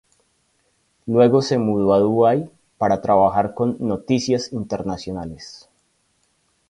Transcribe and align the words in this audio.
Luego 1.05 1.43
se 1.43 1.59
mudó 1.59 1.93
a 1.93 1.99
Dubái 1.99 2.49
para 2.79 3.03
trabajar 3.03 3.53
con 3.53 3.77
"Noticias 3.79 4.51
Internacionales". 4.51 5.69